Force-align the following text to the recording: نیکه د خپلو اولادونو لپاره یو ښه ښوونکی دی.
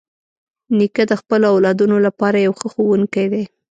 نیکه 0.77 1.03
د 1.07 1.13
خپلو 1.21 1.45
اولادونو 1.53 1.97
لپاره 2.07 2.37
یو 2.45 2.53
ښه 2.59 2.67
ښوونکی 2.73 3.25
دی. 3.33 3.43